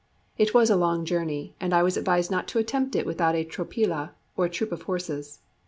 It 0.35 0.51
was 0.55 0.71
a 0.71 0.75
long 0.75 1.05
journey, 1.05 1.53
and 1.59 1.75
I 1.75 1.83
was 1.83 1.95
advised 1.95 2.31
not 2.31 2.47
to 2.47 2.57
attempt 2.57 2.95
it 2.95 3.05
without 3.05 3.35
a 3.35 3.45
tropilla, 3.45 4.13
or 4.35 4.49
troop 4.49 4.71
of 4.71 4.81
horses. 4.81 5.41